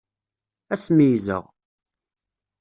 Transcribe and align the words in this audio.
Ad 0.73 0.79
s-meyyzeɣ. 0.83 1.43